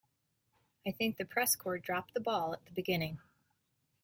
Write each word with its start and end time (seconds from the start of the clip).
I 0.83 0.89
think 0.89 1.17
the 1.17 1.25
press 1.25 1.55
corps 1.55 1.77
dropped 1.77 2.15
the 2.15 2.19
ball 2.19 2.53
at 2.53 2.65
the 2.65 2.71
beginning. 2.71 3.19